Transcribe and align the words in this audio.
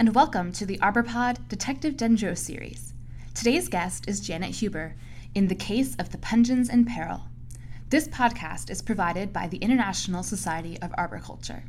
and 0.00 0.14
welcome 0.14 0.50
to 0.50 0.64
the 0.64 0.78
ArborPod 0.78 1.46
Detective 1.50 1.92
Dendro 1.92 2.34
series. 2.34 2.94
Today's 3.34 3.68
guest 3.68 4.08
is 4.08 4.18
Janet 4.18 4.52
Huber 4.52 4.96
in 5.34 5.46
The 5.46 5.54
Case 5.54 5.94
of 5.96 6.08
the 6.08 6.16
Pungens 6.16 6.72
in 6.72 6.86
Peril. 6.86 7.20
This 7.90 8.08
podcast 8.08 8.70
is 8.70 8.80
provided 8.80 9.30
by 9.30 9.46
the 9.46 9.58
International 9.58 10.22
Society 10.22 10.78
of 10.80 10.94
Arboriculture. 10.96 11.64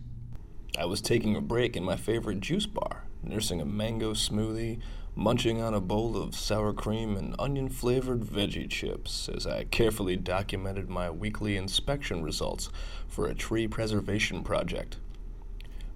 I 0.80 0.86
was 0.86 1.02
taking 1.02 1.36
a 1.36 1.41
break 1.41 1.75
in 1.75 1.84
my 1.84 1.98
favorite 1.98 2.39
juice 2.39 2.66
bar, 2.66 3.04
nursing 3.21 3.59
a 3.59 3.66
mango 3.66 4.13
smoothie, 4.13 4.79
munching 5.13 5.61
on 5.61 5.73
a 5.73 5.82
bowl 5.82 6.16
of 6.16 6.34
sour 6.34 6.71
cream 6.71 7.18
and 7.18 7.36
onion 7.38 7.68
flavored 7.68 8.21
veggie 8.21 8.70
chips 8.70 9.27
as 9.27 9.45
I 9.45 9.66
carefully 9.66 10.16
documented 10.16 10.90
my 10.90 11.09
weekly 11.12 11.57
inspection 11.57 12.23
results 12.23 12.70
for 13.09 13.27
a 13.27 13.35
tree 13.35 13.68
preservation 13.68 14.41
project. 14.41 14.95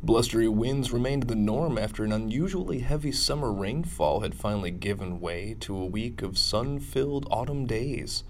Blustery 0.05 0.47
winds 0.47 0.91
remained 0.91 1.23
the 1.23 1.35
norm 1.35 1.79
after 1.79 2.03
an 2.03 2.11
unusually 2.11 2.81
heavy 2.81 3.11
summer 3.11 3.51
rainfall 3.51 4.19
had 4.19 4.35
finally 4.35 4.69
given 4.69 5.19
way 5.19 5.55
to 5.61 5.75
a 5.75 5.85
week 5.87 6.21
of 6.21 6.37
sun 6.37 6.79
filled 6.79 7.27
autumn 7.31 7.65
days. 7.65 8.23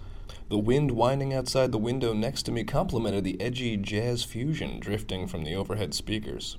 The 0.48 0.56
wind 0.56 0.92
whining 0.92 1.34
outside 1.34 1.72
the 1.72 1.78
window 1.78 2.14
next 2.14 2.44
to 2.44 2.50
me 2.50 2.64
complemented 2.64 3.24
the 3.24 3.38
edgy 3.42 3.76
jazz 3.76 4.24
fusion 4.24 4.80
drifting 4.80 5.26
from 5.26 5.44
the 5.44 5.54
overhead 5.54 5.92
speakers. 5.92 6.56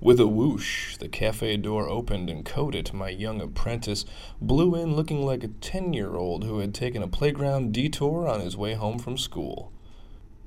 With 0.00 0.18
a 0.18 0.26
whoosh, 0.26 0.96
the 0.96 1.08
cafe 1.10 1.58
door 1.58 1.90
opened 1.90 2.30
and 2.30 2.46
Codit, 2.46 2.94
my 2.94 3.10
young 3.10 3.42
apprentice, 3.42 4.06
blew 4.40 4.74
in 4.76 4.96
looking 4.96 5.26
like 5.26 5.44
a 5.44 5.48
ten 5.48 5.92
year 5.92 6.16
old 6.16 6.44
who 6.44 6.60
had 6.60 6.72
taken 6.72 7.02
a 7.02 7.06
playground 7.06 7.72
detour 7.74 8.26
on 8.26 8.40
his 8.40 8.56
way 8.56 8.72
home 8.72 8.98
from 8.98 9.18
school. 9.18 9.72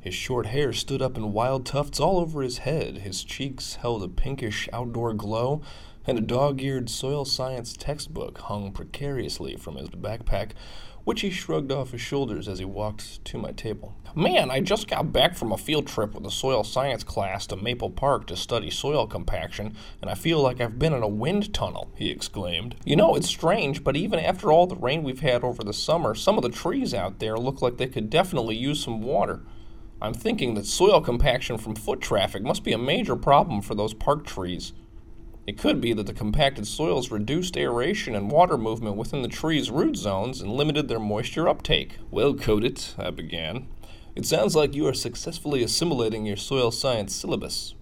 His 0.02 0.16
short 0.16 0.48
hair 0.48 0.74
stood 0.74 1.00
up 1.00 1.16
in 1.16 1.32
wild 1.32 1.64
tufts 1.64 2.00
all 2.00 2.20
over 2.20 2.42
his 2.42 2.60
head, 2.60 3.00
his 3.00 3.24
cheeks 3.24 3.76
held 3.76 4.02
a 4.02 4.08
pinkish 4.08 4.68
outdoor 4.74 5.14
glow, 5.14 5.62
and 6.08 6.18
a 6.18 6.22
dog 6.22 6.60
eared 6.60 6.90
soil 6.90 7.24
science 7.24 7.74
textbook 7.74 8.40
hung 8.40 8.72
precariously 8.72 9.56
from 9.56 9.76
his 9.76 9.90
backpack, 9.90 10.54
which 11.04 11.22
he 11.22 11.30
shrugged 11.30 11.72
off 11.72 11.92
his 11.92 12.02
shoulders 12.02 12.48
as 12.48 12.58
he 12.58 12.66
walked 12.66 13.24
to 13.26 13.38
my 13.38 13.52
table. 13.52 13.96
Man, 14.16 14.50
I 14.50 14.60
just 14.60 14.88
got 14.88 15.14
back 15.14 15.36
from 15.36 15.52
a 15.52 15.58
field 15.58 15.86
trip 15.86 16.16
with 16.16 16.26
a 16.26 16.32
soil 16.32 16.64
science 16.64 17.04
class 17.04 17.46
to 17.48 17.56
Maple 17.56 17.92
Park 17.92 18.26
to 18.28 18.36
study 18.36 18.72
soil 18.72 19.06
compaction, 19.06 19.76
and 20.02 20.10
I 20.10 20.16
feel 20.16 20.42
like 20.42 20.60
I've 20.60 20.80
been 20.80 20.94
in 20.94 21.04
a 21.04 21.08
wind 21.08 21.54
tunnel, 21.54 21.92
he 21.96 22.10
exclaimed. 22.10 22.76
You 22.86 22.96
know, 22.96 23.14
it's 23.14 23.28
strange, 23.28 23.84
but 23.84 23.96
even 23.96 24.18
after 24.20 24.52
all 24.52 24.66
the 24.66 24.76
rain 24.76 25.04
we've 25.04 25.20
had 25.20 25.44
over 25.44 25.64
the 25.64 25.74
summer, 25.74 26.16
some 26.16 26.38
of 26.38 26.42
the 26.42 26.50
trees 26.50 26.92
out 26.92 27.20
there 27.20 27.38
look 27.38 27.62
like 27.62 27.78
they 27.78 27.88
could 27.88 28.10
definitely 28.10 28.56
use 28.56 28.84
some 28.84 29.04
water. 29.04 29.42
I'm 30.02 30.16
thinking 30.16 30.56
that 30.56 30.66
soil 30.66 31.00
compaction 31.00 31.60
from 31.60 31.76
foot 31.76 32.02
traffic 32.02 32.42
must 32.42 32.64
be 32.64 32.74
a 32.74 32.78
major 32.78 33.16
problem 33.16 33.62
for 33.62 33.76
those 33.76 33.94
park 33.94 34.26
trees. 34.26 34.74
It 35.46 35.60
could 35.60 35.80
be 35.80 35.94
that 35.94 36.08
the 36.08 36.14
compacted 36.14 36.66
soils 36.66 37.12
reduced 37.12 37.56
aeration 37.56 38.16
and 38.16 38.32
water 38.32 38.58
movement 38.58 38.96
within 38.96 39.22
the 39.22 39.28
trees' 39.28 39.70
root 39.70 39.96
zones 39.96 40.42
and 40.42 40.52
limited 40.52 40.88
their 40.88 41.00
moisture 41.00 41.48
uptake. 41.48 41.98
Well, 42.10 42.34
Codit, 42.34 42.98
I 42.98 43.12
began. 43.12 43.68
It 44.16 44.26
sounds 44.26 44.56
like 44.56 44.74
you 44.74 44.88
are 44.88 44.94
successfully 44.94 45.62
assimilating 45.62 46.26
your 46.26 46.38
soil 46.38 46.72
science 46.72 47.16
syllabus. 47.16 47.76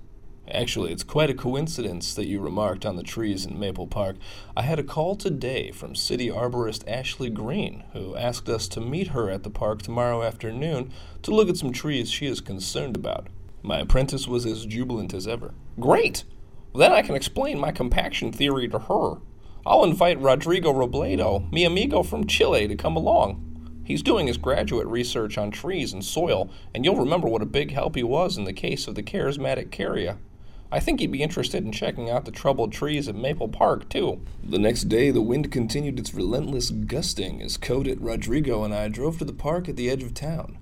Actually, 0.51 0.91
it's 0.91 1.03
quite 1.03 1.29
a 1.29 1.35
coincidence 1.35 2.15
that 2.15 2.27
you 2.27 2.39
remarked 2.39 2.85
on 2.85 2.95
the 2.95 3.03
trees 3.03 3.45
in 3.45 3.59
Maple 3.59 3.85
Park. 3.85 4.15
I 4.57 4.63
had 4.63 4.79
a 4.79 4.83
call 4.83 5.15
today 5.15 5.69
from 5.69 5.95
city 5.95 6.29
arborist 6.29 6.83
Ashley 6.87 7.29
Green, 7.29 7.83
who 7.93 8.15
asked 8.15 8.49
us 8.49 8.67
to 8.69 8.81
meet 8.81 9.09
her 9.09 9.29
at 9.29 9.43
the 9.43 9.51
park 9.51 9.83
tomorrow 9.83 10.23
afternoon 10.23 10.91
to 11.21 11.35
look 11.35 11.49
at 11.49 11.57
some 11.57 11.71
trees 11.71 12.09
she 12.09 12.25
is 12.25 12.41
concerned 12.41 12.95
about. 12.95 13.27
My 13.61 13.79
apprentice 13.79 14.27
was 14.27 14.45
as 14.45 14.65
jubilant 14.65 15.13
as 15.13 15.27
ever. 15.27 15.53
Great! 15.79 16.23
Then 16.73 16.93
I 16.93 17.03
can 17.03 17.15
explain 17.15 17.59
my 17.59 17.71
compaction 17.71 18.31
theory 18.31 18.67
to 18.69 18.79
her. 18.79 19.17
I'll 19.65 19.83
invite 19.83 20.19
Rodrigo 20.19 20.73
Robledo, 20.73 21.51
mi 21.51 21.63
amigo 21.63 22.01
from 22.01 22.25
Chile, 22.25 22.67
to 22.67 22.75
come 22.75 22.95
along. 22.95 23.45
He's 23.83 24.01
doing 24.01 24.27
his 24.27 24.37
graduate 24.37 24.87
research 24.87 25.37
on 25.37 25.51
trees 25.51 25.93
and 25.93 26.03
soil, 26.03 26.49
and 26.73 26.85
you'll 26.85 26.95
remember 26.95 27.27
what 27.27 27.41
a 27.41 27.47
big 27.47 27.71
help 27.71 27.95
he 27.95 28.03
was 28.03 28.37
in 28.37 28.45
the 28.45 28.53
case 28.53 28.87
of 28.87 28.95
the 28.95 29.03
charismatic 29.03 29.69
carya. 29.69 30.17
I 30.71 30.79
think 30.79 30.99
he'd 30.99 31.11
be 31.11 31.23
interested 31.23 31.65
in 31.65 31.71
checking 31.71 32.11
out 32.11 32.25
the 32.25 32.31
troubled 32.31 32.71
trees 32.71 33.07
at 33.07 33.15
Maple 33.15 33.47
Park, 33.47 33.89
too. 33.89 34.21
The 34.43 34.59
next 34.59 34.83
day, 34.83 35.09
the 35.09 35.21
wind 35.21 35.51
continued 35.51 35.97
its 35.97 36.13
relentless 36.13 36.69
gusting 36.69 37.41
as 37.41 37.57
Codit, 37.57 37.97
Rodrigo, 37.99 38.63
and 38.63 38.73
I 38.73 38.87
drove 38.87 39.17
to 39.17 39.25
the 39.25 39.33
park 39.33 39.67
at 39.67 39.77
the 39.77 39.89
edge 39.89 40.03
of 40.03 40.13
town. 40.13 40.59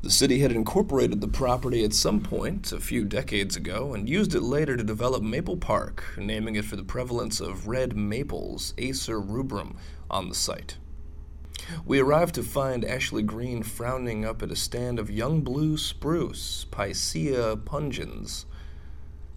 The 0.00 0.10
city 0.10 0.40
had 0.40 0.52
incorporated 0.52 1.20
the 1.20 1.28
property 1.28 1.84
at 1.84 1.92
some 1.92 2.20
point 2.20 2.72
a 2.72 2.80
few 2.80 3.04
decades 3.04 3.56
ago 3.56 3.94
and 3.94 4.08
used 4.08 4.34
it 4.34 4.42
later 4.42 4.76
to 4.76 4.84
develop 4.84 5.22
Maple 5.22 5.56
Park, 5.56 6.04
naming 6.16 6.56
it 6.56 6.64
for 6.64 6.76
the 6.76 6.82
prevalence 6.82 7.40
of 7.40 7.68
red 7.68 7.96
maples, 7.96 8.72
Acer 8.78 9.20
rubrum, 9.20 9.76
on 10.10 10.28
the 10.28 10.34
site. 10.34 10.76
We 11.86 12.00
arrived 12.00 12.34
to 12.34 12.42
find 12.42 12.84
Ashley 12.84 13.22
Green 13.22 13.62
frowning 13.62 14.24
up 14.24 14.42
at 14.42 14.50
a 14.50 14.56
stand 14.56 14.98
of 14.98 15.10
young 15.10 15.40
blue 15.40 15.78
spruce, 15.78 16.66
Picea 16.70 17.56
pungens. 17.64 18.44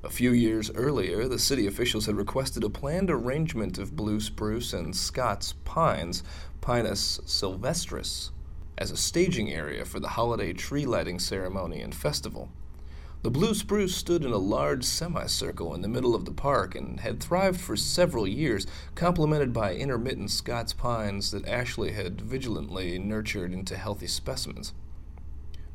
A 0.07 0.09
few 0.09 0.31
years 0.31 0.71
earlier, 0.73 1.27
the 1.27 1.37
city 1.37 1.67
officials 1.67 2.05
had 2.05 2.15
requested 2.15 2.63
a 2.63 2.69
planned 2.69 3.11
arrangement 3.11 3.77
of 3.77 3.97
blue 3.97 4.21
spruce 4.21 4.71
and 4.71 4.95
Scots 4.95 5.51
pines, 5.65 6.23
Pinus 6.61 7.19
sylvestris, 7.25 8.31
as 8.77 8.89
a 8.89 8.95
staging 8.95 9.51
area 9.51 9.83
for 9.83 9.99
the 9.99 10.07
holiday 10.07 10.53
tree 10.53 10.85
lighting 10.85 11.19
ceremony 11.19 11.81
and 11.81 11.93
festival. 11.93 12.49
The 13.21 13.29
blue 13.29 13.53
spruce 13.53 13.97
stood 13.97 14.23
in 14.23 14.31
a 14.31 14.37
large 14.37 14.85
semicircle 14.85 15.75
in 15.75 15.81
the 15.81 15.89
middle 15.89 16.15
of 16.15 16.23
the 16.23 16.31
park 16.31 16.73
and 16.73 17.01
had 17.01 17.19
thrived 17.19 17.59
for 17.59 17.75
several 17.75 18.25
years, 18.25 18.65
complemented 18.95 19.51
by 19.51 19.75
intermittent 19.75 20.31
Scots 20.31 20.71
pines 20.71 21.31
that 21.31 21.45
Ashley 21.45 21.91
had 21.91 22.21
vigilantly 22.21 22.97
nurtured 22.97 23.51
into 23.51 23.75
healthy 23.75 24.07
specimens. 24.07 24.71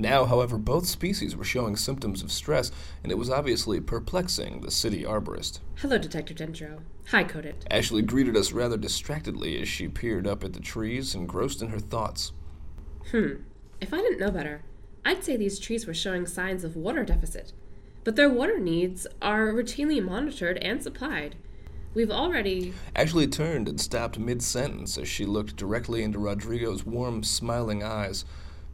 Now, 0.02 0.24
however, 0.24 0.58
both 0.58 0.86
species 0.86 1.36
were 1.36 1.44
showing 1.44 1.76
symptoms 1.76 2.24
of 2.24 2.32
stress, 2.32 2.72
and 3.04 3.12
it 3.12 3.18
was 3.18 3.30
obviously 3.30 3.80
perplexing 3.80 4.60
the 4.60 4.72
city 4.72 5.04
arborist. 5.04 5.60
Hello, 5.76 5.96
Detective 5.96 6.38
Dendro. 6.38 6.80
Hi, 7.10 7.22
Codit. 7.22 7.64
Ashley 7.70 8.02
greeted 8.02 8.36
us 8.36 8.50
rather 8.50 8.76
distractedly 8.76 9.62
as 9.62 9.68
she 9.68 9.86
peered 9.86 10.26
up 10.26 10.42
at 10.42 10.54
the 10.54 10.60
trees, 10.60 11.14
engrossed 11.14 11.62
in 11.62 11.68
her 11.68 11.78
thoughts. 11.78 12.32
Hmm. 13.12 13.42
If 13.80 13.94
I 13.94 13.98
didn't 13.98 14.18
know 14.18 14.32
better, 14.32 14.62
I'd 15.04 15.22
say 15.22 15.36
these 15.36 15.60
trees 15.60 15.86
were 15.86 15.94
showing 15.94 16.26
signs 16.26 16.64
of 16.64 16.74
water 16.74 17.04
deficit. 17.04 17.52
But 18.02 18.16
their 18.16 18.28
water 18.28 18.58
needs 18.58 19.06
are 19.22 19.52
routinely 19.52 20.04
monitored 20.04 20.58
and 20.58 20.82
supplied. 20.82 21.36
We've 21.94 22.10
already. 22.10 22.74
Ashley 22.96 23.28
turned 23.28 23.68
and 23.68 23.80
stopped 23.80 24.18
mid 24.18 24.42
sentence 24.42 24.98
as 24.98 25.06
she 25.06 25.24
looked 25.26 25.54
directly 25.54 26.02
into 26.02 26.18
Rodrigo's 26.18 26.84
warm, 26.84 27.22
smiling 27.22 27.84
eyes. 27.84 28.24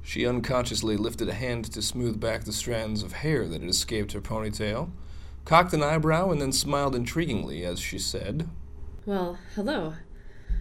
She 0.08 0.26
unconsciously 0.26 0.96
lifted 0.96 1.28
a 1.28 1.34
hand 1.34 1.66
to 1.66 1.82
smooth 1.82 2.18
back 2.18 2.44
the 2.44 2.52
strands 2.54 3.02
of 3.02 3.12
hair 3.12 3.46
that 3.46 3.60
had 3.60 3.68
escaped 3.68 4.12
her 4.12 4.22
ponytail, 4.22 4.90
cocked 5.44 5.74
an 5.74 5.82
eyebrow, 5.82 6.30
and 6.30 6.40
then 6.40 6.50
smiled 6.50 6.94
intriguingly 6.94 7.62
as 7.62 7.78
she 7.78 7.98
said, 7.98 8.48
Well, 9.04 9.38
hello. 9.54 9.96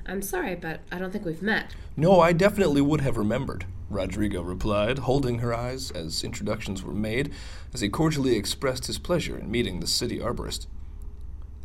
I'm 0.05 0.21
sorry, 0.21 0.55
but 0.55 0.81
I 0.91 0.99
don't 0.99 1.11
think 1.11 1.23
we've 1.23 1.41
met. 1.41 1.73
No, 1.95 2.19
I 2.19 2.33
definitely 2.33 2.81
would 2.81 2.99
have 2.99 3.15
remembered, 3.15 3.65
Rodrigo 3.89 4.41
replied, 4.41 4.99
holding 4.99 5.39
her 5.39 5.53
eyes 5.53 5.91
as 5.91 6.25
introductions 6.25 6.83
were 6.83 6.91
made, 6.91 7.31
as 7.73 7.79
he 7.79 7.87
cordially 7.87 8.35
expressed 8.35 8.87
his 8.87 8.99
pleasure 8.99 9.37
in 9.37 9.49
meeting 9.49 9.79
the 9.79 9.87
city 9.87 10.19
arborist. 10.19 10.67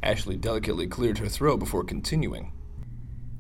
Ashley 0.05 0.37
delicately 0.37 0.87
cleared 0.87 1.19
her 1.19 1.29
throat 1.29 1.59
before 1.59 1.83
continuing. 1.83 2.53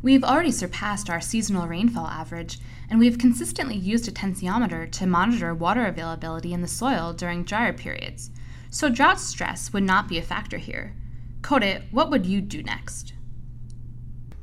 We've 0.03 0.25
already 0.25 0.51
surpassed 0.51 1.09
our 1.09 1.21
seasonal 1.21 1.69
rainfall 1.69 2.09
average, 2.09 2.59
and 2.91 2.99
we've 2.99 3.19
consistently 3.19 3.77
used 3.77 4.09
a 4.09 4.11
tensiometer 4.11 4.91
to 4.91 5.07
monitor 5.07 5.55
water 5.55 5.87
availability 5.87 6.53
in 6.53 6.61
the 6.61 6.67
soil 6.67 7.13
during 7.13 7.45
drier 7.45 7.73
periods, 7.73 8.31
so 8.69 8.89
drought 8.89 9.21
stress 9.21 9.73
would 9.73 9.85
not 9.85 10.09
be 10.09 10.19
a 10.19 10.23
factor 10.23 10.59
here. 10.59 10.97
Codit, 11.41 11.85
what 11.93 12.11
would 12.11 12.27
you 12.27 12.41
do 12.41 12.65
next? 12.65 13.13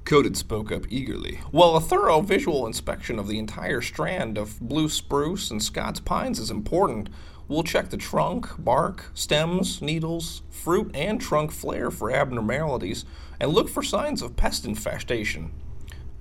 Codit 0.09 0.35
spoke 0.35 0.71
up 0.71 0.87
eagerly. 0.89 1.39
Well, 1.51 1.75
a 1.75 1.79
thorough 1.79 2.21
visual 2.21 2.65
inspection 2.65 3.19
of 3.19 3.27
the 3.27 3.37
entire 3.37 3.79
strand 3.79 4.39
of 4.39 4.59
blue 4.59 4.89
spruce 4.89 5.51
and 5.51 5.61
Scots 5.61 5.99
pines 5.99 6.39
is 6.39 6.49
important. 6.49 7.09
We'll 7.47 7.61
check 7.61 7.91
the 7.91 7.97
trunk, 7.97 8.47
bark, 8.57 9.11
stems, 9.13 9.83
needles, 9.83 10.41
fruit, 10.49 10.89
and 10.95 11.21
trunk 11.21 11.51
flare 11.51 11.91
for 11.91 12.09
abnormalities 12.09 13.05
and 13.39 13.51
look 13.51 13.69
for 13.69 13.83
signs 13.83 14.23
of 14.23 14.35
pest 14.35 14.65
infestation. 14.65 15.51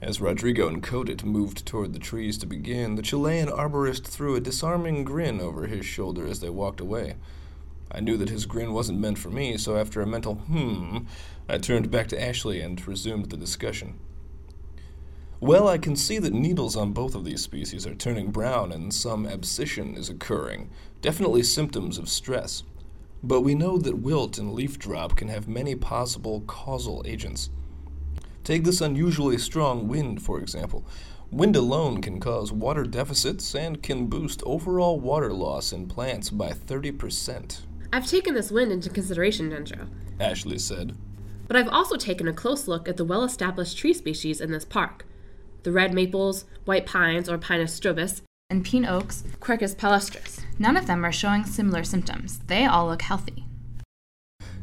As 0.02 0.20
Rodrigo 0.20 0.68
and 0.68 0.82
Codit 0.82 1.24
moved 1.24 1.64
toward 1.64 1.94
the 1.94 1.98
trees 1.98 2.36
to 2.38 2.46
begin, 2.46 2.96
the 2.96 3.02
Chilean 3.02 3.48
arborist 3.48 4.06
threw 4.06 4.36
a 4.36 4.40
disarming 4.40 5.02
grin 5.02 5.40
over 5.40 5.66
his 5.66 5.86
shoulder 5.86 6.26
as 6.26 6.40
they 6.40 6.50
walked 6.50 6.82
away. 6.82 7.14
I 7.90 8.00
knew 8.00 8.16
that 8.16 8.28
his 8.28 8.46
grin 8.46 8.72
wasn't 8.72 9.00
meant 9.00 9.18
for 9.18 9.30
me, 9.30 9.56
so 9.56 9.76
after 9.76 10.00
a 10.00 10.06
mental 10.06 10.34
hmm, 10.36 10.98
I 11.48 11.58
turned 11.58 11.90
back 11.90 12.08
to 12.08 12.22
Ashley 12.22 12.60
and 12.60 12.86
resumed 12.86 13.30
the 13.30 13.36
discussion. 13.36 13.98
Well, 15.40 15.68
I 15.68 15.78
can 15.78 15.94
see 15.94 16.18
that 16.18 16.32
needles 16.32 16.76
on 16.76 16.92
both 16.92 17.14
of 17.14 17.24
these 17.24 17.42
species 17.42 17.86
are 17.86 17.94
turning 17.94 18.30
brown 18.32 18.72
and 18.72 18.92
some 18.92 19.24
abscission 19.24 19.96
is 19.96 20.10
occurring, 20.10 20.70
definitely 21.00 21.44
symptoms 21.44 21.96
of 21.96 22.08
stress. 22.08 22.64
but 23.22 23.40
we 23.40 23.54
know 23.54 23.78
that 23.78 23.98
wilt 23.98 24.38
and 24.38 24.52
leaf 24.52 24.78
drop 24.78 25.16
can 25.16 25.28
have 25.28 25.48
many 25.48 25.74
possible 25.74 26.42
causal 26.46 27.02
agents. 27.06 27.50
Take 28.44 28.64
this 28.64 28.80
unusually 28.80 29.38
strong 29.38 29.88
wind, 29.88 30.22
for 30.22 30.38
example. 30.38 30.84
Wind 31.30 31.56
alone 31.56 32.00
can 32.00 32.20
cause 32.20 32.52
water 32.52 32.84
deficits 32.84 33.54
and 33.54 33.82
can 33.82 34.06
boost 34.06 34.42
overall 34.46 34.98
water 34.98 35.32
loss 35.32 35.72
in 35.72 35.86
plants 35.86 36.30
by 36.30 36.50
30%. 36.50 37.60
I've 37.92 38.06
taken 38.06 38.34
this 38.34 38.50
wind 38.50 38.70
into 38.70 38.90
consideration, 38.90 39.50
Dendro. 39.50 39.88
Ashley 40.20 40.58
said. 40.58 40.96
But 41.46 41.56
I've 41.56 41.68
also 41.68 41.96
taken 41.96 42.28
a 42.28 42.32
close 42.32 42.68
look 42.68 42.88
at 42.88 42.96
the 42.96 43.04
well 43.04 43.24
established 43.24 43.78
tree 43.78 43.94
species 43.94 44.40
in 44.40 44.50
this 44.50 44.64
park 44.64 45.04
the 45.64 45.72
red 45.72 45.92
maples, 45.92 46.44
white 46.64 46.86
pines 46.86 47.28
or 47.28 47.36
Pinus 47.36 47.78
strobus, 47.78 48.22
And 48.48 48.64
pin 48.64 48.86
oaks, 48.86 49.24
Quercus 49.40 49.74
palustris. 49.74 50.40
none 50.58 50.76
of 50.76 50.86
them 50.86 51.04
are 51.04 51.12
showing 51.12 51.44
similar 51.44 51.84
symptoms. 51.84 52.38
They 52.46 52.64
all 52.64 52.86
look 52.86 53.02
healthy. 53.02 53.44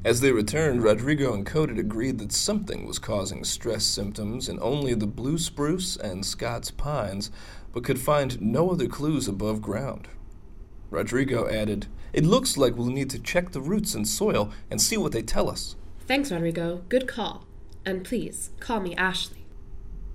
As 0.03 0.21
they 0.21 0.31
returned, 0.31 0.83
Rodrigo 0.83 1.33
and 1.33 1.45
Codit 1.45 1.79
agreed 1.79 2.19
that 2.19 2.31
something 2.31 2.85
was 2.85 2.99
causing 2.99 3.43
stress 3.43 3.83
symptoms 3.85 4.47
in 4.47 4.59
only 4.61 4.93
the 4.93 5.07
blue 5.07 5.37
spruce 5.37 5.97
and 5.97 6.25
Scots 6.25 6.71
pines, 6.71 7.31
but 7.73 7.83
could 7.83 7.99
find 7.99 8.39
no 8.41 8.71
other 8.71 8.87
clues 8.87 9.27
above 9.27 9.61
ground. 9.61 10.07
Rodrigo 10.91 11.49
added, 11.49 11.87
It 12.15 12.23
looks 12.23 12.55
like 12.55 12.77
we'll 12.77 12.87
need 12.87 13.09
to 13.09 13.19
check 13.19 13.51
the 13.51 13.59
roots 13.59 13.93
and 13.93 14.07
soil 14.07 14.49
and 14.71 14.81
see 14.81 14.95
what 14.95 15.11
they 15.11 15.21
tell 15.21 15.49
us. 15.49 15.75
Thanks, 16.07 16.31
Rodrigo. 16.31 16.81
Good 16.87 17.09
call. 17.09 17.45
And 17.83 18.05
please, 18.05 18.51
call 18.61 18.79
me 18.79 18.95
Ashley. 18.95 19.45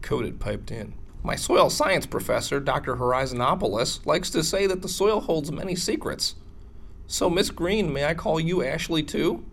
Codit 0.00 0.38
piped 0.38 0.70
in. 0.70 0.94
My 1.22 1.36
soil 1.36 1.68
science 1.68 2.06
professor, 2.06 2.58
Dr. 2.58 2.96
Horizonopoulos, 2.96 4.06
likes 4.06 4.30
to 4.30 4.42
say 4.42 4.66
that 4.66 4.80
the 4.80 4.88
soil 4.88 5.20
holds 5.20 5.52
many 5.52 5.76
secrets. 5.76 6.36
So, 7.06 7.28
Miss 7.28 7.50
Green, 7.50 7.92
may 7.92 8.06
I 8.06 8.14
call 8.14 8.40
you 8.40 8.64
Ashley 8.64 9.02
too? 9.02 9.44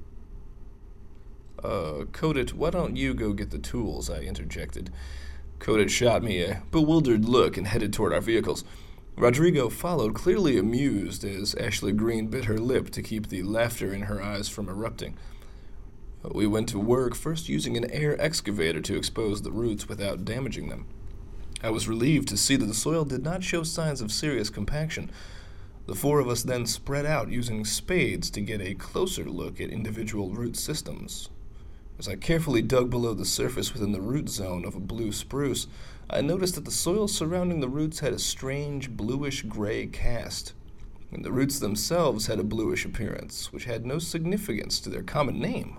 Uh, 1.61 2.05
Codit, 2.13 2.53
why 2.53 2.69
don't 2.69 2.95
you 2.95 3.13
go 3.13 3.33
get 3.33 3.51
the 3.51 3.59
tools? 3.59 4.09
I 4.09 4.21
interjected. 4.21 4.89
Codit 5.59 5.89
shot 5.89 6.23
me 6.23 6.41
a 6.43 6.63
bewildered 6.71 7.25
look 7.25 7.57
and 7.57 7.67
headed 7.67 7.91
toward 7.91 8.13
our 8.13 8.21
vehicles. 8.21 8.63
Rodrigo 9.17 9.67
followed, 9.67 10.13
clearly 10.13 10.59
amused, 10.59 11.23
as 11.25 11.55
Ashley 11.55 11.91
Green 11.91 12.27
bit 12.27 12.45
her 12.45 12.59
lip 12.59 12.91
to 12.91 13.01
keep 13.01 13.29
the 13.29 13.41
laughter 13.41 13.91
in 13.91 14.03
her 14.03 14.21
eyes 14.21 14.47
from 14.47 14.69
erupting. 14.69 15.17
We 16.23 16.45
went 16.45 16.69
to 16.69 16.79
work, 16.79 17.15
first 17.15 17.49
using 17.49 17.75
an 17.75 17.89
air 17.89 18.15
excavator 18.21 18.79
to 18.79 18.95
expose 18.95 19.41
the 19.41 19.51
roots 19.51 19.89
without 19.89 20.23
damaging 20.23 20.69
them. 20.69 20.85
I 21.63 21.71
was 21.71 21.87
relieved 21.87 22.27
to 22.27 22.37
see 22.37 22.57
that 22.57 22.67
the 22.67 22.75
soil 22.75 23.05
did 23.05 23.23
not 23.23 23.43
show 23.43 23.63
signs 23.63 24.01
of 24.01 24.11
serious 24.11 24.51
compaction. 24.51 25.09
The 25.87 25.95
four 25.95 26.19
of 26.19 26.29
us 26.29 26.43
then 26.43 26.67
spread 26.67 27.07
out 27.07 27.31
using 27.31 27.65
spades 27.65 28.29
to 28.29 28.41
get 28.41 28.61
a 28.61 28.75
closer 28.75 29.23
look 29.23 29.59
at 29.59 29.71
individual 29.71 30.29
root 30.29 30.55
systems. 30.55 31.29
As 31.97 32.07
I 32.07 32.17
carefully 32.17 32.61
dug 32.61 32.91
below 32.91 33.15
the 33.15 33.25
surface 33.25 33.73
within 33.73 33.93
the 33.93 34.01
root 34.01 34.29
zone 34.29 34.63
of 34.63 34.75
a 34.75 34.79
blue 34.79 35.11
spruce, 35.11 35.65
I 36.09 36.21
noticed 36.21 36.55
that 36.55 36.63
the 36.63 36.71
soil 36.71 37.07
surrounding 37.07 37.59
the 37.59 37.67
roots 37.67 37.99
had 37.99 38.13
a 38.13 38.19
strange 38.19 38.91
bluish 38.91 39.43
gray 39.43 39.87
cast, 39.87 40.53
and 41.11 41.25
the 41.25 41.33
roots 41.33 41.59
themselves 41.59 42.27
had 42.27 42.39
a 42.39 42.43
bluish 42.43 42.85
appearance, 42.85 43.51
which 43.51 43.65
had 43.65 43.85
no 43.85 43.99
significance 43.99 44.79
to 44.79 44.89
their 44.89 45.03
common 45.03 45.39
name. 45.39 45.77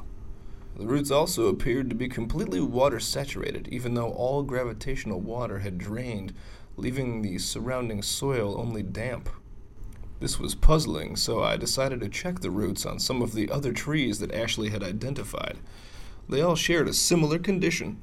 The 0.77 0.87
roots 0.87 1.11
also 1.11 1.49
appeared 1.49 1.89
to 1.89 1.97
be 1.97 2.09
completely 2.09 2.61
water 2.61 3.01
saturated, 3.01 3.69
even 3.69 3.95
though 3.95 4.11
all 4.11 4.43
gravitational 4.43 5.21
water 5.21 5.61
had 5.61 5.79
drained, 5.79 6.35
leaving 6.77 7.23
the 7.23 7.39
surrounding 7.39 8.03
soil 8.03 8.61
only 8.61 8.83
damp. 8.83 9.29
This 10.21 10.39
was 10.39 10.55
puzzling, 10.55 11.17
so 11.17 11.43
I 11.43 11.57
decided 11.57 12.01
to 12.01 12.09
check 12.09 12.41
the 12.41 12.51
roots 12.51 12.85
on 12.85 12.99
some 12.99 13.23
of 13.23 13.33
the 13.33 13.51
other 13.51 13.73
trees 13.73 14.19
that 14.19 14.35
Ashley 14.35 14.69
had 14.69 14.83
identified. 14.83 15.59
They 16.29 16.43
all 16.43 16.57
shared 16.57 16.87
a 16.87 16.93
similar 16.93 17.39
condition. 17.39 18.01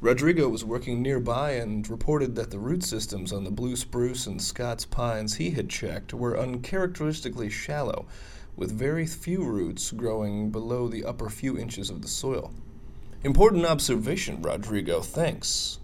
Rodrigo 0.00 0.48
was 0.48 0.64
working 0.64 1.00
nearby 1.00 1.52
and 1.52 1.88
reported 1.88 2.34
that 2.34 2.50
the 2.50 2.58
root 2.58 2.82
systems 2.82 3.32
on 3.32 3.44
the 3.44 3.50
blue 3.50 3.76
spruce 3.76 4.26
and 4.26 4.42
Scots 4.42 4.84
pines 4.84 5.36
he 5.36 5.50
had 5.50 5.70
checked 5.70 6.12
were 6.12 6.38
uncharacteristically 6.38 7.48
shallow, 7.48 8.06
with 8.56 8.70
very 8.70 9.06
few 9.06 9.42
roots 9.42 9.92
growing 9.92 10.50
below 10.50 10.88
the 10.88 11.04
upper 11.04 11.30
few 11.30 11.56
inches 11.56 11.90
of 11.90 12.02
the 12.02 12.08
soil. 12.08 12.52
Important 13.22 13.64
observation, 13.64 14.42
Rodrigo, 14.42 15.00
thanks. 15.00 15.78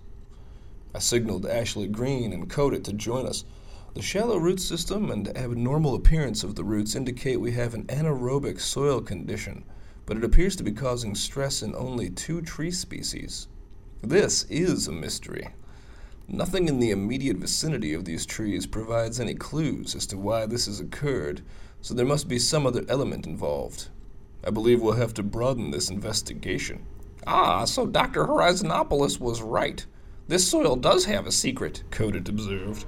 I 0.95 0.99
signaled 0.99 1.47
Ashley 1.47 1.87
Green 1.87 2.33
and 2.33 2.51
Codit 2.51 2.85
to 2.85 2.93
join 2.93 3.27
us. 3.27 3.45
The 3.95 4.03
shallow 4.03 4.37
root 4.37 4.61
system 4.61 5.11
and 5.11 5.37
abnormal 5.37 5.95
appearance 5.95 6.45
of 6.45 6.57
the 6.57 6.65
roots 6.65 6.95
indicate 6.95 7.41
we 7.41 7.53
have 7.53 7.75
an 7.75 7.85
anaerobic 7.85 8.61
soil 8.61 9.01
condition, 9.01 9.65
but 10.05 10.17
it 10.17 10.25
appears 10.25 10.57
to 10.57 10.65
be 10.65 10.73
causing 10.73 11.15
stress 11.15 11.63
in 11.63 11.75
only 11.75 12.11
two 12.11 12.43
tree 12.43 12.71
species. 12.71 13.49
This 14.03 14.45
is 14.45 14.89
a 14.89 14.93
mystery. 14.93 15.49
Nothing 16.27 16.69
in 16.69 16.81
the 16.81 16.91
immediate 16.91 17.37
vicinity 17.37 17.93
of 17.93 18.07
these 18.07 18.25
trees 18.25 18.67
provides 18.67 19.21
any 19.21 19.35
clues 19.35 19.95
as 19.95 20.07
to 20.07 20.17
why 20.17 20.47
this 20.47 20.65
has 20.67 20.81
occurred, 20.81 21.43
so 21.83 21.93
there 21.93 22.07
must 22.07 22.27
be 22.27 22.39
some 22.39 22.67
other 22.67 22.85
element 22.89 23.27
involved. 23.27 23.89
I 24.43 24.51
believe 24.51 24.81
we'll 24.81 24.95
have 24.95 25.13
to 25.15 25.23
broaden 25.23 25.71
this 25.71 25.91
investigation. 25.91 26.87
Ah, 27.27 27.67
so 27.67 27.87
Dr. 27.87 28.25
Horizonopoulos 28.25 29.21
was 29.21 29.43
right. 29.43 29.85
This 30.29 30.49
soil 30.49 30.77
does 30.77 31.05
have 31.05 31.27
a 31.27 31.33
secret, 31.33 31.83
Codit 31.91 32.27
observed. 32.29 32.87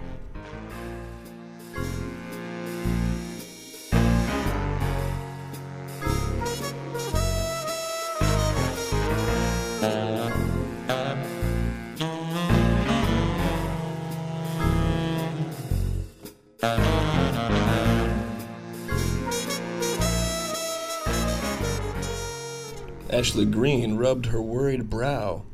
Ashley 23.23 23.45
Green 23.45 23.95
rubbed 23.95 24.27
her 24.27 24.43
worried 24.43 24.91
brow. 24.91 25.45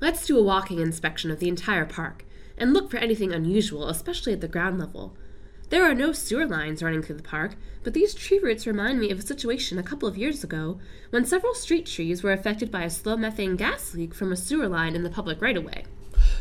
Let's 0.00 0.24
do 0.24 0.38
a 0.38 0.42
walking 0.42 0.78
inspection 0.78 1.30
of 1.30 1.40
the 1.40 1.48
entire 1.48 1.84
park 1.84 2.24
and 2.56 2.72
look 2.72 2.90
for 2.90 2.96
anything 2.96 3.32
unusual, 3.32 3.86
especially 3.90 4.32
at 4.32 4.40
the 4.40 4.48
ground 4.48 4.78
level. 4.78 5.14
There 5.68 5.84
are 5.84 5.94
no 5.94 6.12
sewer 6.12 6.46
lines 6.46 6.82
running 6.82 7.02
through 7.02 7.16
the 7.16 7.22
park, 7.22 7.56
but 7.84 7.92
these 7.92 8.14
tree 8.14 8.38
roots 8.38 8.66
remind 8.66 8.98
me 8.98 9.10
of 9.10 9.18
a 9.18 9.26
situation 9.26 9.78
a 9.78 9.82
couple 9.82 10.08
of 10.08 10.16
years 10.16 10.42
ago 10.42 10.80
when 11.10 11.26
several 11.26 11.52
street 11.52 11.84
trees 11.84 12.22
were 12.22 12.32
affected 12.32 12.70
by 12.70 12.84
a 12.84 12.88
slow 12.88 13.18
methane 13.18 13.56
gas 13.56 13.92
leak 13.92 14.14
from 14.14 14.32
a 14.32 14.36
sewer 14.36 14.68
line 14.68 14.96
in 14.96 15.02
the 15.02 15.10
public 15.10 15.42
right 15.42 15.58
of 15.58 15.64
way. 15.64 15.84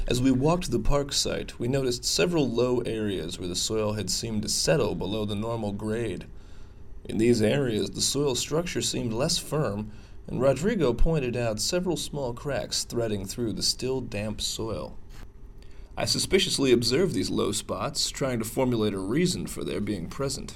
As 0.07 0.21
we 0.21 0.31
walked 0.31 0.71
the 0.71 0.79
park 0.79 1.11
site, 1.11 1.59
we 1.59 1.67
noticed 1.67 2.05
several 2.05 2.49
low 2.49 2.79
areas 2.85 3.37
where 3.37 3.49
the 3.49 3.57
soil 3.57 3.91
had 3.91 4.09
seemed 4.09 4.43
to 4.43 4.47
settle 4.47 4.95
below 4.95 5.25
the 5.25 5.35
normal 5.35 5.73
grade. 5.73 6.27
In 7.11 7.17
these 7.17 7.41
areas, 7.41 7.89
the 7.89 7.99
soil 7.99 8.35
structure 8.35 8.81
seemed 8.81 9.11
less 9.11 9.37
firm, 9.37 9.91
and 10.27 10.39
Rodrigo 10.39 10.93
pointed 10.93 11.35
out 11.35 11.59
several 11.59 11.97
small 11.97 12.33
cracks 12.33 12.85
threading 12.85 13.25
through 13.25 13.51
the 13.51 13.61
still 13.61 13.99
damp 13.99 14.39
soil. 14.39 14.97
I 15.97 16.05
suspiciously 16.05 16.71
observed 16.71 17.13
these 17.13 17.29
low 17.29 17.51
spots, 17.51 18.09
trying 18.11 18.39
to 18.39 18.45
formulate 18.45 18.93
a 18.93 18.97
reason 18.97 19.45
for 19.45 19.65
their 19.65 19.81
being 19.81 20.07
present. 20.07 20.53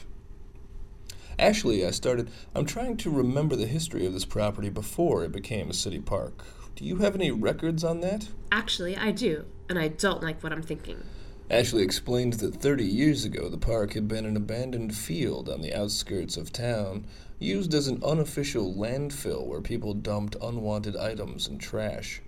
Ashley, 1.37 1.85
I 1.85 1.91
started, 1.91 2.31
I'm 2.55 2.65
trying 2.65 2.95
to 2.97 3.09
remember 3.09 3.57
the 3.57 3.67
history 3.67 4.05
of 4.05 4.13
this 4.13 4.23
property 4.23 4.69
before 4.69 5.25
it 5.25 5.33
became 5.33 5.69
a 5.69 5.73
city 5.73 5.99
park. 5.99 6.41
Do 6.77 6.85
you 6.85 6.99
have 6.99 7.15
any 7.15 7.31
records 7.31 7.83
on 7.83 7.99
that? 7.99 8.29
Actually, 8.49 8.95
I 8.95 9.11
do, 9.11 9.43
and 9.67 9.77
I 9.77 9.89
don't 9.89 10.23
like 10.23 10.41
what 10.41 10.53
I'm 10.53 10.63
thinking. 10.63 11.03
Ashley 11.49 11.83
explained 11.83 12.33
that 12.33 12.55
30 12.55 12.83
years 12.83 13.23
ago 13.23 13.49
the 13.49 13.57
park 13.57 13.93
had 13.93 14.07
been 14.07 14.25
an 14.25 14.35
abandoned 14.35 14.95
field 14.95 15.47
on 15.47 15.61
the 15.61 15.75
outskirts 15.75 16.37
of 16.37 16.51
town, 16.51 17.05
used 17.37 17.75
as 17.75 17.87
an 17.87 18.01
unofficial 18.03 18.73
landfill 18.73 19.45
where 19.45 19.61
people 19.61 19.93
dumped 19.93 20.35
unwanted 20.41 20.95
items 20.97 21.47
and 21.47 21.61
trash. 21.61 22.19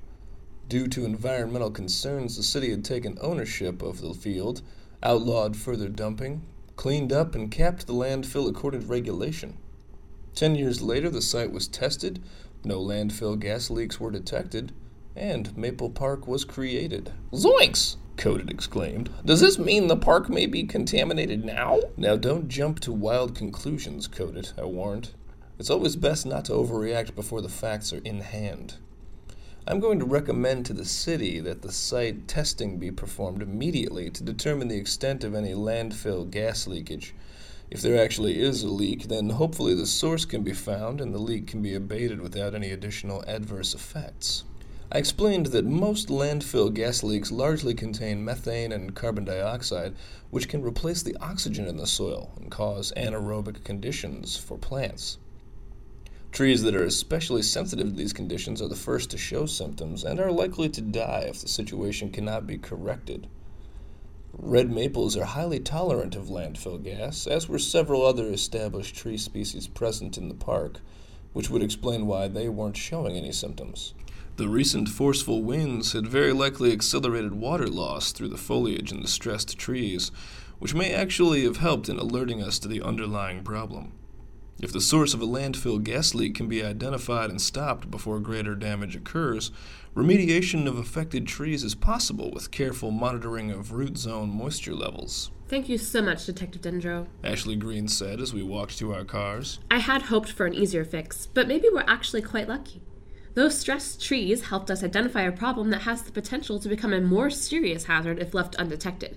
Due 0.69 0.87
to 0.89 1.03
environmental 1.03 1.71
concerns, 1.71 2.37
the 2.37 2.43
city 2.43 2.69
had 2.69 2.85
taken 2.85 3.17
ownership 3.19 3.81
of 3.81 4.01
the 4.01 4.13
field, 4.13 4.61
outlawed 5.01 5.55
further 5.55 5.89
dumping, 5.89 6.43
cleaned 6.75 7.11
up, 7.11 7.33
and 7.33 7.49
capped 7.49 7.87
the 7.87 7.93
landfill 7.93 8.47
according 8.47 8.81
to 8.81 8.87
regulation. 8.87 9.57
Ten 10.35 10.53
years 10.53 10.83
later, 10.83 11.09
the 11.09 11.23
site 11.23 11.51
was 11.51 11.67
tested, 11.67 12.21
no 12.63 12.79
landfill 12.79 13.39
gas 13.39 13.71
leaks 13.71 13.99
were 13.99 14.11
detected, 14.11 14.73
and 15.15 15.57
Maple 15.57 15.89
Park 15.89 16.27
was 16.27 16.45
created. 16.45 17.11
Zoinks! 17.31 17.95
Codit 18.17 18.49
exclaimed. 18.49 19.09
Does 19.23 19.41
this 19.41 19.59
mean 19.59 19.87
the 19.87 19.95
park 19.95 20.27
may 20.27 20.47
be 20.47 20.63
contaminated 20.63 21.45
now? 21.45 21.79
Now 21.95 22.15
don't 22.15 22.47
jump 22.47 22.79
to 22.81 22.91
wild 22.91 23.35
conclusions, 23.35 24.07
Codit, 24.07 24.53
I 24.57 24.65
warned. 24.65 25.11
It's 25.59 25.69
always 25.69 25.95
best 25.95 26.25
not 26.25 26.45
to 26.45 26.53
overreact 26.53 27.15
before 27.15 27.41
the 27.41 27.49
facts 27.49 27.93
are 27.93 28.01
in 28.03 28.21
hand. 28.21 28.75
I'm 29.67 29.79
going 29.79 29.99
to 29.99 30.05
recommend 30.05 30.65
to 30.65 30.73
the 30.73 30.85
city 30.85 31.39
that 31.41 31.61
the 31.61 31.71
site 31.71 32.27
testing 32.27 32.77
be 32.77 32.89
performed 32.89 33.41
immediately 33.41 34.09
to 34.11 34.23
determine 34.23 34.67
the 34.67 34.77
extent 34.77 35.23
of 35.23 35.35
any 35.35 35.53
landfill 35.53 36.29
gas 36.29 36.67
leakage. 36.67 37.13
If 37.69 37.81
there 37.81 38.01
actually 38.01 38.39
is 38.39 38.63
a 38.63 38.69
leak, 38.69 39.09
then 39.09 39.31
hopefully 39.31 39.75
the 39.75 39.85
source 39.85 40.23
can 40.23 40.41
be 40.41 40.53
found 40.53 41.01
and 41.01 41.13
the 41.13 41.19
leak 41.19 41.47
can 41.47 41.61
be 41.61 41.75
abated 41.75 42.21
without 42.21 42.55
any 42.55 42.71
additional 42.71 43.25
adverse 43.27 43.73
effects. 43.73 44.45
I 44.89 44.99
explained 44.99 45.47
that 45.47 45.65
most 45.65 46.07
landfill 46.07 46.73
gas 46.73 47.03
leaks 47.03 47.29
largely 47.29 47.73
contain 47.73 48.23
methane 48.23 48.71
and 48.71 48.95
carbon 48.95 49.25
dioxide, 49.25 49.95
which 50.29 50.47
can 50.47 50.63
replace 50.63 51.03
the 51.03 51.17
oxygen 51.19 51.67
in 51.67 51.75
the 51.75 51.85
soil 51.85 52.31
and 52.37 52.49
cause 52.49 52.93
anaerobic 52.95 53.65
conditions 53.65 54.37
for 54.37 54.57
plants. 54.57 55.17
Trees 56.31 56.61
that 56.63 56.75
are 56.75 56.85
especially 56.85 57.41
sensitive 57.41 57.87
to 57.87 57.93
these 57.93 58.13
conditions 58.13 58.61
are 58.61 58.69
the 58.69 58.77
first 58.77 59.09
to 59.09 59.17
show 59.17 59.45
symptoms 59.45 60.05
and 60.05 60.21
are 60.21 60.31
likely 60.31 60.69
to 60.69 60.81
die 60.81 61.25
if 61.27 61.41
the 61.41 61.49
situation 61.49 62.09
cannot 62.09 62.47
be 62.47 62.57
corrected. 62.57 63.27
Red 64.31 64.71
maples 64.71 65.17
are 65.17 65.25
highly 65.25 65.59
tolerant 65.59 66.15
of 66.15 66.27
landfill 66.27 66.81
gas, 66.81 67.27
as 67.27 67.49
were 67.49 67.59
several 67.59 68.05
other 68.05 68.27
established 68.27 68.95
tree 68.95 69.17
species 69.17 69.67
present 69.67 70.17
in 70.17 70.29
the 70.29 70.35
park, 70.35 70.79
which 71.33 71.49
would 71.49 71.63
explain 71.63 72.07
why 72.07 72.29
they 72.29 72.47
weren't 72.47 72.77
showing 72.77 73.17
any 73.17 73.33
symptoms. 73.33 73.93
The 74.37 74.47
recent 74.47 74.87
forceful 74.87 75.41
winds 75.41 75.93
had 75.93 76.05
very 76.05 76.31
likely 76.31 76.71
accelerated 76.71 77.33
water 77.33 77.67
loss 77.67 78.11
through 78.11 78.27
the 78.27 78.37
foliage 78.37 78.91
in 78.91 79.01
the 79.01 79.07
stressed 79.07 79.57
trees, 79.57 80.11
which 80.59 80.75
may 80.75 80.93
actually 80.93 81.43
have 81.43 81.57
helped 81.57 81.89
in 81.89 81.97
alerting 81.97 82.43
us 82.43 82.59
to 82.59 82.67
the 82.67 82.83
underlying 82.83 83.43
problem. 83.43 83.93
If 84.61 84.71
the 84.71 84.79
source 84.79 85.15
of 85.15 85.23
a 85.23 85.25
landfill 85.25 85.83
gas 85.83 86.13
leak 86.13 86.35
can 86.35 86.47
be 86.47 86.63
identified 86.63 87.31
and 87.31 87.41
stopped 87.41 87.89
before 87.89 88.19
greater 88.19 88.53
damage 88.53 88.95
occurs, 88.95 89.49
remediation 89.95 90.67
of 90.67 90.77
affected 90.77 91.25
trees 91.25 91.63
is 91.63 91.73
possible 91.73 92.29
with 92.29 92.51
careful 92.51 92.91
monitoring 92.91 93.49
of 93.49 93.71
root 93.71 93.97
zone 93.97 94.29
moisture 94.29 94.75
levels. 94.75 95.31
Thank 95.47 95.67
you 95.67 95.79
so 95.79 95.99
much, 96.03 96.27
Detective 96.27 96.61
Dendro. 96.61 97.07
Ashley 97.23 97.55
Green 97.55 97.87
said 97.87 98.21
as 98.21 98.35
we 98.35 98.43
walked 98.43 98.77
to 98.77 98.93
our 98.93 99.03
cars. 99.03 99.57
I 99.71 99.79
had 99.79 100.03
hoped 100.03 100.31
for 100.31 100.45
an 100.45 100.53
easier 100.53 100.85
fix, 100.85 101.25
but 101.25 101.47
maybe 101.47 101.69
we're 101.73 101.85
actually 101.87 102.21
quite 102.21 102.47
lucky. 102.47 102.81
Those 103.37 103.55
stressed 103.55 104.03
trees 104.03 104.47
helped 104.47 104.71
us 104.71 104.83
identify 104.83 105.21
a 105.21 105.31
problem 105.31 105.69
that 105.69 105.83
has 105.83 106.01
the 106.01 106.11
potential 106.11 106.57
to 106.57 106.67
become 106.67 106.91
a 106.91 106.99
more 106.99 107.29
serious 107.29 107.83
hazard 107.83 108.17
if 108.17 108.33
left 108.33 108.55
undetected. 108.55 109.15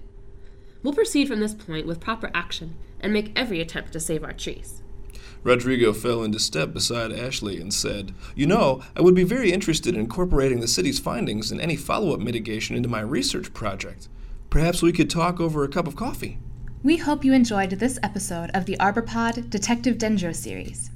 We'll 0.82 0.92
proceed 0.92 1.26
from 1.26 1.40
this 1.40 1.54
point 1.54 1.86
with 1.86 2.00
proper 2.00 2.30
action 2.34 2.76
and 3.00 3.14
make 3.14 3.32
every 3.34 3.62
attempt 3.62 3.94
to 3.94 3.98
save 4.00 4.22
our 4.22 4.34
trees. 4.34 4.82
Rodrigo 5.42 5.94
fell 5.94 6.22
into 6.22 6.38
step 6.38 6.74
beside 6.74 7.12
Ashley 7.12 7.58
and 7.58 7.72
said, 7.72 8.12
You 8.36 8.46
know, 8.46 8.82
I 8.94 9.00
would 9.00 9.14
be 9.14 9.24
very 9.24 9.52
interested 9.52 9.94
in 9.94 10.02
incorporating 10.02 10.60
the 10.60 10.68
city's 10.68 10.98
findings 10.98 11.50
and 11.50 11.58
any 11.58 11.76
follow 11.76 12.12
up 12.12 12.20
mitigation 12.20 12.76
into 12.76 12.90
my 12.90 13.00
research 13.00 13.54
project. 13.54 14.08
Perhaps 14.50 14.82
we 14.82 14.92
could 14.92 15.08
talk 15.08 15.40
over 15.40 15.64
a 15.64 15.68
cup 15.68 15.86
of 15.86 15.96
coffee. 15.96 16.38
We 16.82 16.98
hope 16.98 17.24
you 17.24 17.32
enjoyed 17.32 17.70
this 17.70 17.98
episode 18.02 18.50
of 18.52 18.66
the 18.66 18.76
ArborPod 18.76 19.48
Detective 19.48 19.96
Dendro 19.96 20.36
series. 20.36 20.90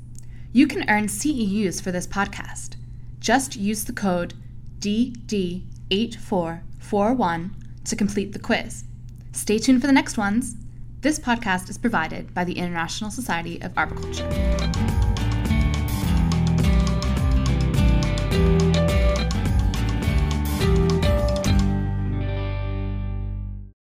You 0.52 0.66
can 0.66 0.86
earn 0.90 1.06
CEUs 1.06 1.80
for 1.80 1.90
this 1.90 2.06
podcast 2.06 2.76
just 3.24 3.56
use 3.56 3.82
the 3.84 3.92
code 3.92 4.34
DD8441 4.80 7.50
to 7.86 7.96
complete 7.96 8.34
the 8.34 8.38
quiz. 8.38 8.84
Stay 9.32 9.58
tuned 9.58 9.80
for 9.80 9.86
the 9.86 9.94
next 9.94 10.18
ones. 10.18 10.56
This 11.00 11.18
podcast 11.18 11.70
is 11.70 11.78
provided 11.78 12.34
by 12.34 12.44
the 12.44 12.58
International 12.58 13.10
Society 13.10 13.58
of 13.62 13.72
Arboriculture. 13.78 14.28